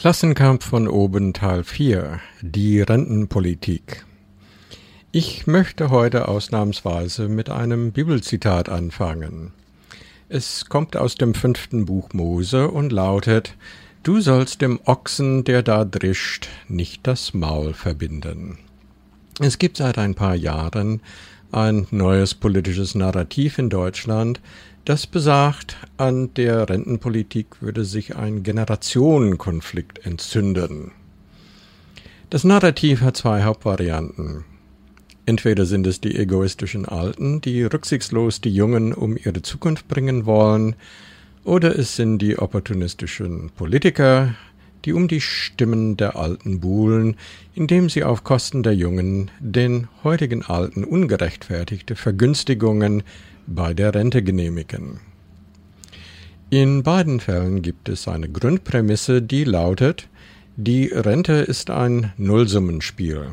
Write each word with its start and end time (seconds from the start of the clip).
Klassenkampf 0.00 0.64
von 0.64 0.88
oben 0.88 1.34
Teil 1.34 1.62
4 1.62 2.20
Die 2.40 2.80
Rentenpolitik 2.80 4.06
Ich 5.12 5.46
möchte 5.46 5.90
heute 5.90 6.26
ausnahmsweise 6.26 7.28
mit 7.28 7.50
einem 7.50 7.92
Bibelzitat 7.92 8.70
anfangen. 8.70 9.52
Es 10.30 10.70
kommt 10.70 10.96
aus 10.96 11.16
dem 11.16 11.34
fünften 11.34 11.84
Buch 11.84 12.14
Mose 12.14 12.70
und 12.70 12.92
lautet 12.92 13.56
Du 14.02 14.22
sollst 14.22 14.62
dem 14.62 14.80
Ochsen, 14.86 15.44
der 15.44 15.62
da 15.62 15.84
drischt, 15.84 16.48
nicht 16.66 17.06
das 17.06 17.34
Maul 17.34 17.74
verbinden. 17.74 18.56
Es 19.38 19.58
gibt 19.58 19.76
seit 19.76 19.98
ein 19.98 20.14
paar 20.14 20.34
Jahren 20.34 21.02
ein 21.52 21.86
neues 21.90 22.34
politisches 22.34 22.94
Narrativ 22.94 23.58
in 23.58 23.70
Deutschland, 23.70 24.40
das 24.84 25.06
besagt, 25.06 25.76
an 25.98 26.32
der 26.34 26.68
Rentenpolitik 26.68 27.60
würde 27.60 27.84
sich 27.84 28.16
ein 28.16 28.42
Generationenkonflikt 28.42 30.04
entzünden. 30.06 30.92
Das 32.30 32.44
Narrativ 32.44 33.00
hat 33.00 33.16
zwei 33.16 33.42
Hauptvarianten. 33.42 34.44
Entweder 35.26 35.66
sind 35.66 35.86
es 35.86 36.00
die 36.00 36.16
egoistischen 36.16 36.86
Alten, 36.86 37.40
die 37.40 37.62
rücksichtslos 37.62 38.40
die 38.40 38.54
Jungen 38.54 38.94
um 38.94 39.16
ihre 39.16 39.42
Zukunft 39.42 39.86
bringen 39.88 40.26
wollen, 40.26 40.76
oder 41.44 41.78
es 41.78 41.96
sind 41.96 42.18
die 42.18 42.38
opportunistischen 42.38 43.50
Politiker, 43.50 44.34
die 44.84 44.92
um 44.92 45.08
die 45.08 45.20
Stimmen 45.20 45.96
der 45.96 46.16
Alten 46.16 46.60
buhlen, 46.60 47.16
indem 47.54 47.88
sie 47.88 48.04
auf 48.04 48.24
Kosten 48.24 48.62
der 48.62 48.74
Jungen 48.74 49.30
den 49.40 49.88
heutigen 50.02 50.42
Alten 50.42 50.84
ungerechtfertigte 50.84 51.96
Vergünstigungen 51.96 53.02
bei 53.46 53.74
der 53.74 53.94
Rente 53.94 54.22
genehmigen. 54.22 55.00
In 56.50 56.82
beiden 56.82 57.20
Fällen 57.20 57.62
gibt 57.62 57.88
es 57.88 58.08
eine 58.08 58.28
Grundprämisse, 58.28 59.22
die 59.22 59.44
lautet, 59.44 60.08
die 60.56 60.86
Rente 60.86 61.34
ist 61.34 61.70
ein 61.70 62.12
Nullsummenspiel. 62.16 63.26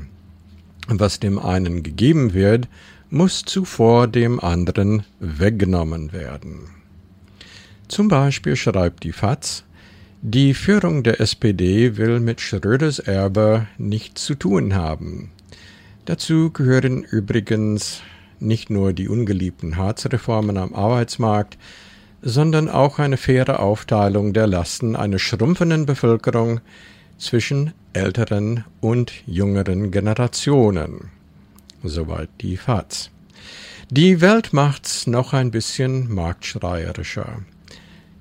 Was 0.87 1.19
dem 1.19 1.39
einen 1.39 1.83
gegeben 1.83 2.33
wird, 2.33 2.67
muss 3.09 3.43
zuvor 3.43 4.07
dem 4.07 4.39
anderen 4.39 5.03
weggenommen 5.19 6.13
werden. 6.13 6.69
Zum 7.87 8.07
Beispiel 8.07 8.55
schreibt 8.55 9.03
die 9.03 9.13
FAZ, 9.13 9.63
die 10.21 10.55
Führung 10.55 11.03
der 11.03 11.21
SPD 11.21 11.97
will 11.97 12.19
mit 12.19 12.41
Schröders 12.41 12.99
Erbe 12.99 13.67
nichts 13.77 14.25
zu 14.25 14.33
tun 14.33 14.73
haben. 14.73 15.31
Dazu 16.05 16.49
gehören 16.51 17.03
übrigens 17.03 18.01
nicht 18.39 18.69
nur 18.69 18.93
die 18.93 19.09
ungeliebten 19.09 19.77
Harzreformen 19.77 20.57
am 20.57 20.73
Arbeitsmarkt, 20.73 21.57
sondern 22.21 22.67
auch 22.67 22.97
eine 22.97 23.17
faire 23.17 23.59
Aufteilung 23.59 24.33
der 24.33 24.47
Lasten 24.47 24.95
einer 24.95 25.19
schrumpfenden 25.19 25.85
Bevölkerung 25.85 26.61
zwischen 27.19 27.73
älteren 27.93 28.63
und 28.81 29.13
jüngeren 29.27 29.91
Generationen. 29.91 31.11
Soweit 31.83 32.29
die 32.41 32.57
FAZ. 32.57 33.11
Die 33.91 34.19
Welt 34.19 34.51
macht's 34.51 35.05
noch 35.05 35.33
ein 35.33 35.51
bisschen 35.51 36.13
marktschreierischer. 36.13 37.39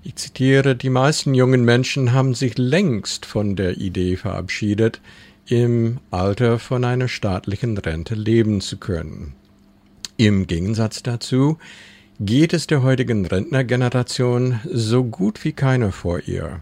Ich 0.07 0.15
zitiere, 0.15 0.77
die 0.77 0.89
meisten 0.89 1.35
jungen 1.35 1.65
Menschen 1.65 2.13
haben 2.13 2.33
sich 2.33 2.57
längst 2.57 3.27
von 3.27 3.57
der 3.57 3.79
Idee 3.79 4.17
verabschiedet, 4.17 5.01
im 5.49 5.99
Alter 6.13 6.61
von 6.61 6.85
einer 6.85 7.09
staatlichen 7.09 7.77
Rente 7.77 8.15
leben 8.15 8.61
zu 8.61 8.77
können. 8.77 9.33
Im 10.17 10.47
Gegensatz 10.47 11.03
dazu 11.03 11.59
geht 12.21 12.53
es 12.53 12.69
der 12.69 12.85
heutigen 12.85 13.27
Rentnergeneration 13.27 14.61
so 14.73 15.03
gut 15.03 15.45
wie 15.45 15.51
keiner 15.51 15.91
vor 15.91 16.21
ihr. 16.21 16.61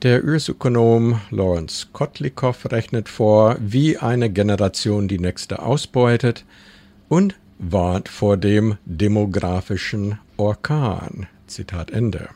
Der 0.00 0.24
US-Ökonom 0.24 1.20
Lawrence 1.28 1.88
Kotlikow 1.92 2.72
rechnet 2.72 3.10
vor, 3.10 3.58
wie 3.60 3.98
eine 3.98 4.30
Generation 4.30 5.08
die 5.08 5.18
nächste 5.18 5.60
ausbeutet 5.60 6.46
und 7.10 7.34
warnt 7.58 8.08
vor 8.08 8.38
dem 8.38 8.78
demografischen 8.86 10.18
Orkan. 10.38 11.26
Zitat 11.46 11.90
Ende. 11.90 12.30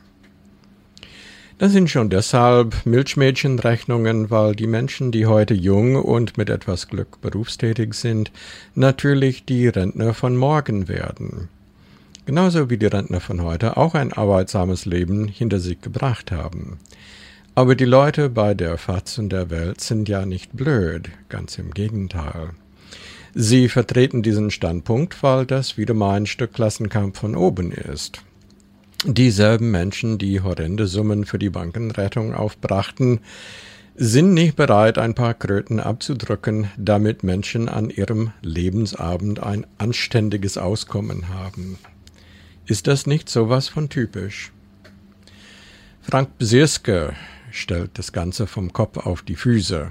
Das 1.59 1.71
sind 1.71 1.89
schon 1.89 2.11
deshalb 2.11 2.85
Milchmädchenrechnungen, 2.85 4.29
weil 4.29 4.55
die 4.55 4.67
Menschen, 4.67 5.11
die 5.11 5.25
heute 5.25 5.55
jung 5.55 5.95
und 5.95 6.37
mit 6.37 6.51
etwas 6.51 6.87
Glück 6.87 7.19
berufstätig 7.19 7.95
sind, 7.95 8.31
natürlich 8.75 9.43
die 9.43 9.67
Rentner 9.67 10.13
von 10.13 10.37
morgen 10.37 10.87
werden. 10.87 11.49
Genauso 12.27 12.69
wie 12.69 12.77
die 12.77 12.85
Rentner 12.85 13.21
von 13.21 13.41
heute 13.41 13.75
auch 13.75 13.95
ein 13.95 14.13
arbeitsames 14.13 14.85
Leben 14.85 15.27
hinter 15.27 15.59
sich 15.59 15.81
gebracht 15.81 16.31
haben. 16.31 16.77
Aber 17.55 17.73
die 17.73 17.85
Leute 17.85 18.29
bei 18.29 18.53
der 18.53 18.77
FAZ 18.77 19.17
und 19.17 19.29
der 19.29 19.49
Welt 19.49 19.81
sind 19.81 20.07
ja 20.07 20.27
nicht 20.27 20.55
blöd, 20.55 21.09
ganz 21.27 21.57
im 21.57 21.71
Gegenteil. 21.71 22.51
Sie 23.33 23.67
vertreten 23.67 24.21
diesen 24.21 24.51
Standpunkt, 24.51 25.23
weil 25.23 25.47
das 25.47 25.75
wieder 25.75 25.95
mal 25.95 26.17
ein 26.17 26.27
Stück 26.27 26.53
Klassenkampf 26.53 27.19
von 27.19 27.35
oben 27.35 27.71
ist. 27.71 28.21
Dieselben 29.09 29.71
Menschen, 29.71 30.17
die 30.17 30.41
horrende 30.41 30.85
Summen 30.85 31.23
für 31.23 31.39
die 31.39 31.49
Bankenrettung 31.49 32.33
aufbrachten, 32.33 33.21
sind 33.95 34.33
nicht 34.33 34.57
bereit, 34.57 34.97
ein 34.97 35.15
paar 35.15 35.33
Kröten 35.33 35.79
abzudrücken, 35.79 36.69
damit 36.77 37.23
Menschen 37.23 37.69
an 37.69 37.89
ihrem 37.89 38.33
Lebensabend 38.41 39.41
ein 39.41 39.65
anständiges 39.77 40.57
Auskommen 40.57 41.29
haben. 41.29 41.79
Ist 42.65 42.87
das 42.87 43.07
nicht 43.07 43.29
sowas 43.29 43.69
von 43.69 43.87
typisch? 43.87 44.51
Frank 46.01 46.37
Bsirske 46.37 47.13
stellt 47.49 47.91
das 47.93 48.11
Ganze 48.11 48.45
vom 48.45 48.73
Kopf 48.73 48.97
auf 48.97 49.21
die 49.21 49.35
Füße. 49.35 49.89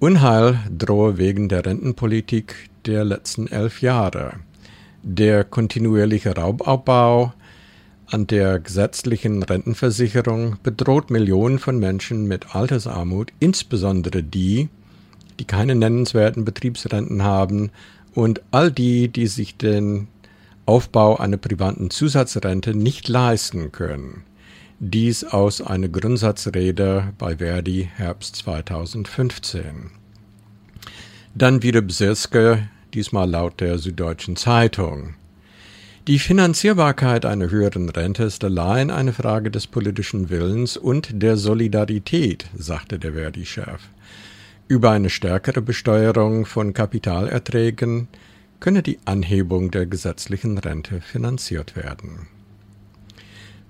Unheil 0.00 0.58
drohe 0.76 1.16
wegen 1.16 1.48
der 1.48 1.64
Rentenpolitik 1.64 2.70
der 2.86 3.04
letzten 3.04 3.46
elf 3.46 3.82
Jahre. 3.82 4.32
Der 5.04 5.44
kontinuierliche 5.44 6.34
Raubabbau, 6.34 7.32
an 8.12 8.26
der 8.26 8.58
gesetzlichen 8.58 9.42
Rentenversicherung 9.42 10.58
bedroht 10.62 11.10
Millionen 11.10 11.58
von 11.58 11.78
Menschen 11.78 12.26
mit 12.26 12.54
Altersarmut, 12.54 13.32
insbesondere 13.40 14.22
die, 14.22 14.68
die 15.38 15.44
keine 15.44 15.74
nennenswerten 15.74 16.44
Betriebsrenten 16.44 17.22
haben 17.22 17.70
und 18.14 18.42
all 18.50 18.70
die, 18.70 19.08
die 19.08 19.26
sich 19.26 19.56
den 19.56 20.08
Aufbau 20.66 21.16
einer 21.16 21.38
privaten 21.38 21.90
Zusatzrente 21.90 22.74
nicht 22.74 23.08
leisten 23.08 23.72
können. 23.72 24.24
Dies 24.78 25.24
aus 25.24 25.62
einer 25.62 25.88
Grundsatzrede 25.88 27.12
bei 27.16 27.38
Verdi 27.38 27.88
Herbst 27.96 28.36
2015. 28.36 29.90
Dann 31.34 31.62
wieder 31.62 31.80
Bsirske, 31.80 32.68
diesmal 32.92 33.30
laut 33.30 33.60
der 33.60 33.78
Süddeutschen 33.78 34.36
Zeitung. 34.36 35.14
Die 36.08 36.18
Finanzierbarkeit 36.18 37.24
einer 37.24 37.48
höheren 37.48 37.88
Rente 37.88 38.24
ist 38.24 38.42
allein 38.42 38.90
eine 38.90 39.12
Frage 39.12 39.52
des 39.52 39.68
politischen 39.68 40.30
Willens 40.30 40.76
und 40.76 41.22
der 41.22 41.36
Solidarität, 41.36 42.46
sagte 42.56 42.98
der 42.98 43.12
Verdi-Chef. 43.12 43.80
Über 44.66 44.90
eine 44.90 45.10
stärkere 45.10 45.62
Besteuerung 45.62 46.44
von 46.44 46.74
Kapitalerträgen 46.74 48.08
könne 48.58 48.82
die 48.82 48.98
Anhebung 49.04 49.70
der 49.70 49.86
gesetzlichen 49.86 50.58
Rente 50.58 51.00
finanziert 51.00 51.76
werden. 51.76 52.26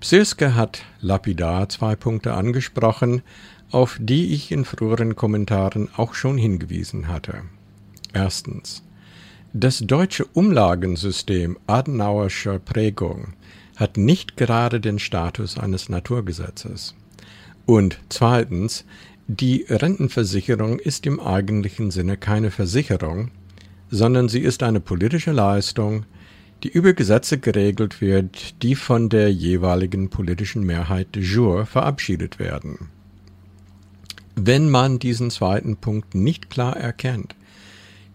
Psirske 0.01 0.55
hat 0.55 0.87
lapidar 1.03 1.69
zwei 1.69 1.97
Punkte 1.97 2.33
angesprochen, 2.33 3.21
auf 3.71 3.99
die 4.01 4.33
ich 4.33 4.51
in 4.51 4.65
früheren 4.65 5.17
Kommentaren 5.17 5.91
auch 5.99 6.15
schon 6.15 6.39
hingewiesen 6.39 7.09
hatte. 7.09 7.43
Erstens. 8.15 8.83
Das 9.55 9.81
deutsche 9.81 10.25
Umlagensystem 10.25 11.59
Adenauerscher 11.67 12.59
Prägung 12.59 13.35
hat 13.77 13.99
nicht 13.99 14.39
gerade 14.39 14.81
den 14.81 14.99
Status 14.99 15.59
eines 15.59 15.91
Naturgesetzes. 15.91 16.95
Und 17.67 17.99
zweitens, 18.09 18.87
die 19.27 19.67
Rentenversicherung 19.69 20.79
ist 20.79 21.05
im 21.07 21.21
eigentlichen 21.21 21.91
Sinne 21.91 22.17
keine 22.17 22.51
Versicherung, 22.51 23.31
sondern 23.91 24.31
sie 24.31 24.41
ist 24.41 24.63
eine 24.63 24.81
politische 24.81 25.33
Leistung, 25.33 26.07
die 26.63 26.71
über 26.71 26.95
Gesetze 26.95 27.37
geregelt 27.37 28.01
wird, 28.01 28.63
die 28.63 28.75
von 28.75 29.11
der 29.11 29.31
jeweiligen 29.31 30.09
politischen 30.09 30.63
Mehrheit 30.63 31.15
de 31.15 31.23
jour 31.23 31.67
verabschiedet 31.67 32.39
werden. 32.39 32.89
Wenn 34.35 34.71
man 34.71 34.99
diesen 34.99 35.29
zweiten 35.29 35.77
Punkt 35.77 36.15
nicht 36.15 36.49
klar 36.49 36.75
erkennt, 36.75 37.35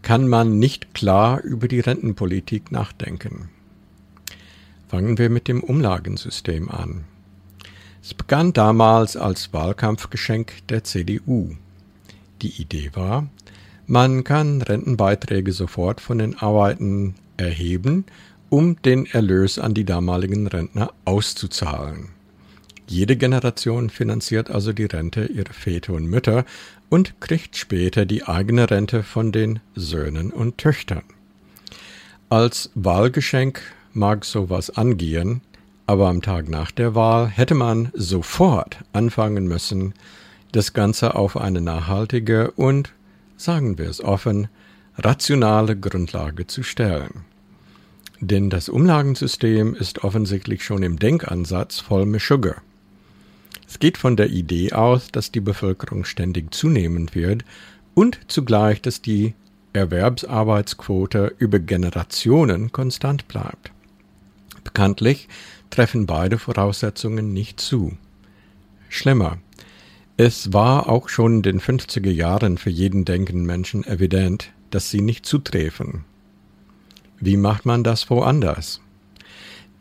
kann 0.07 0.29
man 0.29 0.57
nicht 0.57 0.93
klar 0.93 1.41
über 1.41 1.67
die 1.67 1.81
Rentenpolitik 1.81 2.71
nachdenken. 2.71 3.49
Fangen 4.87 5.17
wir 5.17 5.29
mit 5.29 5.49
dem 5.49 5.61
Umlagensystem 5.61 6.69
an. 6.71 7.03
Es 8.01 8.13
begann 8.13 8.53
damals 8.53 9.17
als 9.17 9.51
Wahlkampfgeschenk 9.51 10.65
der 10.69 10.85
CDU. 10.85 11.57
Die 12.41 12.61
Idee 12.61 12.91
war, 12.93 13.27
man 13.85 14.23
kann 14.23 14.61
Rentenbeiträge 14.61 15.51
sofort 15.51 15.99
von 15.99 16.19
den 16.19 16.37
Arbeiten 16.37 17.15
erheben, 17.35 18.05
um 18.47 18.81
den 18.83 19.07
Erlös 19.07 19.59
an 19.59 19.73
die 19.73 19.83
damaligen 19.83 20.47
Rentner 20.47 20.93
auszuzahlen. 21.03 22.16
Jede 22.89 23.17
Generation 23.17 23.89
finanziert 23.89 24.49
also 24.49 24.71
die 24.71 24.85
Rente 24.85 25.25
ihrer 25.25 25.53
Väter 25.53 25.93
und 25.93 26.05
Mütter 26.05 26.45
und 26.89 27.19
kriegt 27.19 27.57
später 27.57 28.05
die 28.05 28.23
eigene 28.23 28.69
Rente 28.71 29.03
von 29.03 29.33
den 29.33 29.59
Söhnen 29.75 30.31
und 30.31 30.57
Töchtern. 30.57 31.03
Als 32.29 32.71
Wahlgeschenk 32.75 33.61
mag 33.93 34.23
sowas 34.23 34.69
angehen, 34.69 35.41
aber 35.85 36.07
am 36.07 36.21
Tag 36.21 36.49
nach 36.49 36.71
der 36.71 36.95
Wahl 36.95 37.27
hätte 37.27 37.55
man 37.55 37.89
sofort 37.93 38.77
anfangen 38.93 39.47
müssen, 39.47 39.93
das 40.53 40.73
Ganze 40.73 41.15
auf 41.15 41.35
eine 41.35 41.61
nachhaltige 41.61 42.51
und, 42.51 42.93
sagen 43.35 43.77
wir 43.77 43.89
es 43.89 44.01
offen, 44.01 44.47
rationale 44.97 45.77
Grundlage 45.77 46.47
zu 46.47 46.63
stellen. 46.63 47.25
Denn 48.19 48.49
das 48.49 48.69
Umlagensystem 48.69 49.75
ist 49.75 50.03
offensichtlich 50.03 50.63
schon 50.63 50.83
im 50.83 50.97
Denkansatz 50.97 51.79
voll 51.79 52.05
mit 52.05 52.21
Sugar. 52.21 52.61
Es 53.67 53.79
geht 53.79 53.97
von 53.97 54.15
der 54.15 54.29
Idee 54.29 54.71
aus, 54.71 55.09
dass 55.11 55.31
die 55.31 55.41
Bevölkerung 55.41 56.05
ständig 56.05 56.53
zunehmend 56.53 57.15
wird 57.15 57.43
und 57.93 58.19
zugleich, 58.27 58.81
dass 58.81 59.01
die 59.01 59.33
Erwerbsarbeitsquote 59.73 61.35
über 61.37 61.59
Generationen 61.59 62.71
konstant 62.71 63.27
bleibt. 63.27 63.71
Bekanntlich 64.63 65.27
treffen 65.69 66.05
beide 66.05 66.39
Voraussetzungen 66.39 67.33
nicht 67.33 67.59
zu. 67.59 67.97
Schlimmer, 68.89 69.37
es 70.15 70.53
war 70.53 70.89
auch 70.89 71.09
schon 71.09 71.37
in 71.37 71.41
den 71.43 71.59
50er 71.59 72.09
Jahren 72.09 72.57
für 72.57 72.69
jeden 72.69 73.05
denkenden 73.05 73.45
Menschen 73.45 73.85
evident, 73.85 74.51
dass 74.71 74.89
sie 74.89 75.01
nicht 75.01 75.25
zutreffen. 75.25 76.05
Wie 77.19 77.37
macht 77.37 77.65
man 77.65 77.83
das 77.83 78.09
woanders? 78.09 78.81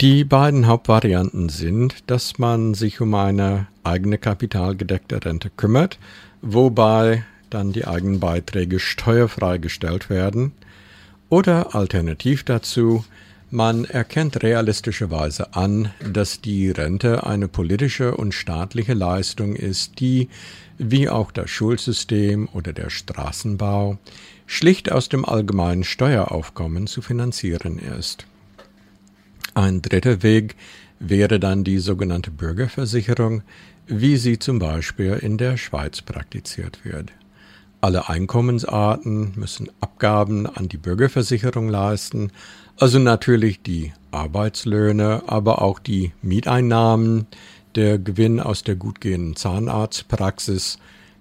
Die 0.03 0.25
beiden 0.25 0.67
Hauptvarianten 0.67 1.49
sind, 1.49 2.11
dass 2.11 2.39
man 2.39 2.75
sich 2.75 3.01
um 3.01 3.15
eine 3.15 3.67
eigene 3.83 4.19
kapitalgedeckte 4.19 5.25
Rente 5.25 5.49
kümmert, 5.49 5.99
wobei 6.43 7.25
dann 7.49 7.73
die 7.73 7.87
eigenen 7.87 8.21
Beiträge 8.21 8.79
steuerfrei 8.79 9.57
gestellt 9.57 10.11
werden, 10.11 10.53
oder 11.31 11.75
alternativ 11.75 12.45
dazu, 12.45 13.07
man 13.51 13.87
erkennt 13.87 14.43
realistischerweise 14.43 15.55
an, 15.55 15.91
dass 16.13 16.43
die 16.43 16.71
Rente 16.71 17.27
eine 17.27 17.49
politische 17.49 18.15
und 18.19 18.35
staatliche 18.35 18.93
Leistung 18.93 19.57
ist, 19.57 19.99
die, 19.99 20.29
wie 20.77 21.09
auch 21.09 21.33
das 21.33 21.49
Schulsystem 21.49 22.51
oder 22.53 22.75
der 22.75 22.91
Straßenbau, 22.91 23.97
schlicht 24.47 24.93
aus 24.93 25.09
dem 25.09 25.25
allgemeinen 25.25 25.85
Steueraufkommen 25.85 26.87
zu 26.87 27.01
finanzieren 27.01 27.79
ist. 27.79 28.27
Ein 29.57 29.81
dritter 29.81 30.23
Weg 30.23 30.55
wäre 30.99 31.41
dann 31.41 31.65
die 31.65 31.79
sogenannte 31.79 32.31
Bürgerversicherung, 32.31 33.41
wie 33.87 34.19
sie 34.19 34.39
zum 34.39 34.59
Beispiel 34.59 35.15
in 35.15 35.39
der 35.39 35.57
Schweiz 35.57 36.03
praktiziert 36.03 36.85
wird. 36.85 37.11
Alle 37.81 38.11
Einkommensarten 38.11 39.33
müssen 39.35 39.71
Abgaben 39.81 40.47
an 40.47 40.69
die 40.69 40.77
Bürgerversicherung 40.77 41.71
leisten, 41.71 42.33
also 42.79 42.99
natürlich 42.99 43.63
die 43.63 43.95
Arbeitslöhne, 44.11 45.23
aber 45.27 45.63
auch 45.63 45.79
die 45.79 46.13
Mieteinnahmen, 46.21 47.27
der 47.77 47.99
Gewinn 47.99 48.41
aus 48.41 48.63
der 48.63 48.77
gutgehenden 48.77 49.37
Zahnarztpraxis, 49.37 50.79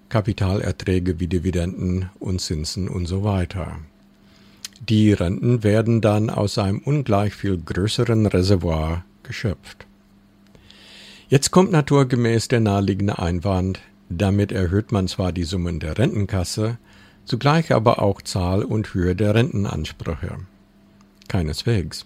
Kapitalerträge 0.09 1.21
wie 1.21 1.27
Dividenden 1.27 2.09
und 2.19 2.41
Zinsen 2.41 2.89
und 2.89 3.05
so 3.05 3.23
weiter. 3.23 3.77
Die 4.87 5.13
Renten 5.13 5.63
werden 5.63 5.99
dann 5.99 6.29
aus 6.29 6.59
einem 6.59 6.77
ungleich 6.77 7.33
viel 7.33 7.57
größeren 7.57 8.27
Reservoir 8.27 9.03
geschöpft. 9.23 9.87
Jetzt 11.27 11.49
kommt 11.49 11.71
naturgemäß 11.71 12.49
der 12.49 12.59
naheliegende 12.59 13.17
Einwand, 13.17 13.79
damit 14.09 14.51
erhöht 14.51 14.91
man 14.91 15.07
zwar 15.07 15.31
die 15.31 15.43
Summen 15.43 15.79
der 15.79 15.97
Rentenkasse, 15.97 16.77
zugleich 17.25 17.73
aber 17.73 17.99
auch 17.99 18.21
Zahl 18.21 18.63
und 18.63 18.93
Höhe 18.93 19.15
der 19.15 19.33
Rentenansprüche. 19.33 20.37
Keineswegs. 21.27 22.05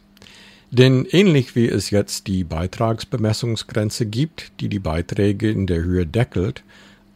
Denn 0.72 1.06
ähnlich 1.10 1.58
wie 1.58 1.68
es 1.68 1.90
jetzt 1.90 2.28
die 2.28 2.46
Beitragsbemessungsgrenze 2.46 4.06
gibt, 4.06 4.54
die 4.62 4.70
die 4.70 4.80
Beiträge 4.80 5.52
in 5.52 5.68
der 5.68 5.84
Höhe 5.84 6.06
deckelt 6.06 6.64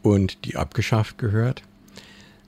und 0.02 0.44
die 0.44 0.56
abgeschafft 0.56 1.16
gehört, 1.16 1.62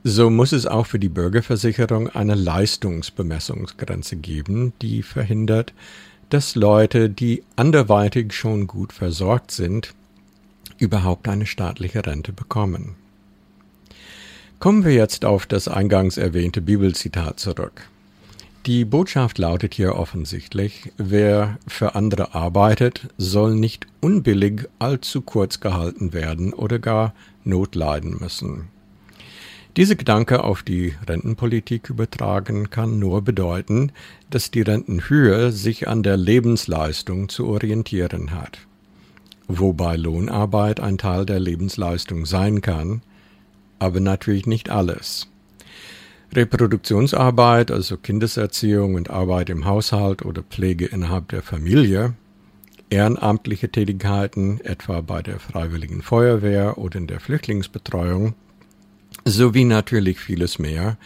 so 0.08 0.30
muss 0.30 0.52
es 0.52 0.66
auch 0.66 0.86
für 0.86 1.00
die 1.00 1.08
Bürgerversicherung 1.08 2.08
eine 2.10 2.36
Leistungsbemessungsgrenze 2.36 4.14
geben, 4.14 4.72
die 4.80 5.02
verhindert, 5.02 5.74
dass 6.30 6.54
Leute, 6.54 7.10
die 7.10 7.42
anderweitig 7.56 8.32
schon 8.32 8.68
gut 8.68 8.92
versorgt 8.92 9.50
sind, 9.50 9.94
überhaupt 10.78 11.26
eine 11.26 11.44
staatliche 11.44 12.06
Rente 12.06 12.32
bekommen. 12.32 12.94
Kommen 14.60 14.84
wir 14.84 14.94
jetzt 14.94 15.24
auf 15.24 15.44
das 15.44 15.66
eingangs 15.66 16.18
erwähnte 16.18 16.60
Bibelzitat 16.60 17.40
zurück. 17.40 17.88
Die 18.64 18.84
Botschaft 18.84 19.38
lautet 19.38 19.74
hier 19.74 19.96
offensichtlich, 19.96 20.92
wer 20.98 21.58
für 21.66 21.96
andere 21.96 22.32
arbeitet, 22.32 23.08
soll 23.18 23.56
nicht 23.56 23.88
unbillig 24.00 24.68
allzu 24.78 25.20
kurz 25.20 25.58
gehalten 25.58 26.12
werden 26.12 26.52
oder 26.52 26.78
gar 26.78 27.12
Not 27.42 27.74
leiden 27.74 28.18
müssen. 28.20 28.68
Diese 29.76 29.94
Gedanke 29.94 30.42
auf 30.42 30.62
die 30.62 30.94
Rentenpolitik 31.06 31.90
übertragen 31.90 32.70
kann 32.70 32.98
nur 32.98 33.20
bedeuten, 33.20 33.92
dass 34.30 34.50
die 34.50 34.62
Rentenhöhe 34.62 35.52
sich 35.52 35.86
an 35.86 36.02
der 36.02 36.16
Lebensleistung 36.16 37.28
zu 37.28 37.46
orientieren 37.46 38.30
hat. 38.30 38.58
Wobei 39.48 39.96
Lohnarbeit 39.96 40.80
ein 40.80 40.96
Teil 40.96 41.26
der 41.26 41.40
Lebensleistung 41.40 42.24
sein 42.24 42.62
kann, 42.62 43.02
aber 43.78 44.00
natürlich 44.00 44.46
nicht 44.46 44.70
alles. 44.70 45.28
Reproduktionsarbeit, 46.34 47.70
also 47.70 47.98
Kindeserziehung 47.98 48.94
und 48.94 49.10
Arbeit 49.10 49.50
im 49.50 49.66
Haushalt 49.66 50.24
oder 50.24 50.42
Pflege 50.42 50.86
innerhalb 50.86 51.28
der 51.28 51.42
Familie, 51.42 52.14
ehrenamtliche 52.88 53.68
Tätigkeiten, 53.68 54.58
etwa 54.62 55.02
bei 55.02 55.20
der 55.20 55.38
Freiwilligen 55.38 56.00
Feuerwehr 56.00 56.78
oder 56.78 56.96
in 56.98 57.06
der 57.06 57.20
Flüchtlingsbetreuung, 57.20 58.34
sowie 59.26 59.64
natürlich 59.64 60.20
vieles 60.20 60.58
mehr, 60.58 60.96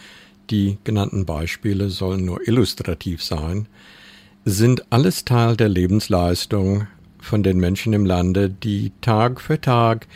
die 0.49 0.77
genannten 0.83 1.25
Beispiele 1.25 1.89
sollen 1.89 2.23
nur 2.23 2.47
illustrativ 2.47 3.23
sein, 3.23 3.67
sind 4.45 4.85
alles 4.91 5.25
Teil 5.25 5.57
der 5.57 5.69
Lebensleistung 5.69 6.87
von 7.19 7.43
den 7.43 7.57
Menschen 7.57 7.93
im 7.93 8.05
Lande, 8.05 8.49
die 8.49 8.91
Tag 9.01 9.41
für 9.41 9.59
Tag 9.59 10.07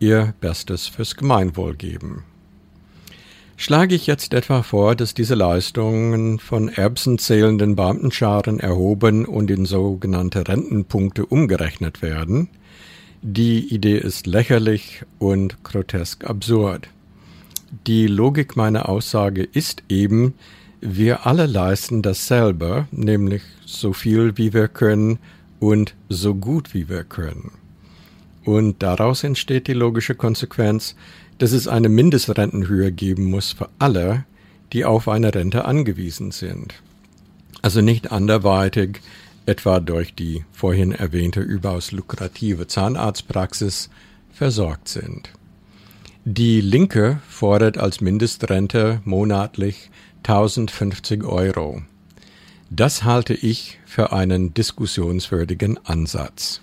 ihr 0.00 0.34
Bestes 0.40 0.88
fürs 0.88 1.16
Gemeinwohl 1.16 1.74
geben. 1.76 2.24
Schlage 3.56 3.94
ich 3.94 4.08
jetzt 4.08 4.34
etwa 4.34 4.64
vor, 4.64 4.96
dass 4.96 5.14
diese 5.14 5.36
Leistungen 5.36 6.40
von 6.40 6.68
erbsenzählenden 6.68 7.76
Beamtenscharen 7.76 8.58
erhoben 8.58 9.24
und 9.24 9.50
in 9.52 9.66
sogenannte 9.66 10.48
Rentenpunkte 10.48 11.26
umgerechnet 11.26 12.02
werden? 12.02 12.48
Die 13.20 13.72
Idee 13.72 13.98
ist 13.98 14.26
lächerlich 14.26 15.04
und 15.20 15.62
grotesk 15.62 16.24
absurd. 16.24 16.88
Die 17.86 18.06
Logik 18.06 18.54
meiner 18.54 18.86
Aussage 18.88 19.42
ist 19.42 19.82
eben, 19.88 20.34
wir 20.82 21.26
alle 21.26 21.46
leisten 21.46 22.02
dasselbe, 22.02 22.86
nämlich 22.90 23.42
so 23.64 23.94
viel 23.94 24.36
wie 24.36 24.52
wir 24.52 24.68
können 24.68 25.18
und 25.58 25.94
so 26.10 26.34
gut 26.34 26.74
wie 26.74 26.90
wir 26.90 27.02
können. 27.02 27.52
Und 28.44 28.82
daraus 28.82 29.24
entsteht 29.24 29.68
die 29.68 29.72
logische 29.72 30.14
Konsequenz, 30.14 30.96
dass 31.38 31.52
es 31.52 31.66
eine 31.66 31.88
Mindestrentenhöhe 31.88 32.92
geben 32.92 33.30
muss 33.30 33.52
für 33.52 33.70
alle, 33.78 34.24
die 34.74 34.84
auf 34.84 35.08
eine 35.08 35.34
Rente 35.34 35.64
angewiesen 35.64 36.30
sind. 36.30 36.74
Also 37.62 37.80
nicht 37.80 38.12
anderweitig, 38.12 39.00
etwa 39.46 39.80
durch 39.80 40.14
die 40.14 40.44
vorhin 40.52 40.92
erwähnte 40.92 41.40
überaus 41.40 41.90
lukrative 41.90 42.66
Zahnarztpraxis, 42.66 43.88
versorgt 44.30 44.88
sind. 44.88 45.30
Die 46.24 46.60
Linke 46.60 47.20
fordert 47.28 47.78
als 47.78 48.00
Mindestrente 48.00 49.00
monatlich 49.04 49.90
1050 50.18 51.24
Euro. 51.24 51.82
Das 52.70 53.02
halte 53.02 53.34
ich 53.34 53.80
für 53.86 54.12
einen 54.12 54.54
diskussionswürdigen 54.54 55.84
Ansatz. 55.84 56.60